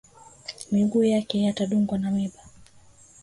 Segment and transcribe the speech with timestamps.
[0.71, 2.39] Miguu yake yatadungwa na miba